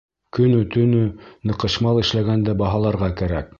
Көнө-төнө 0.37 1.01
ныҡышмал 1.51 2.01
эшләгәнде 2.07 2.59
баһаларға 2.65 3.15
кәрәк. 3.23 3.49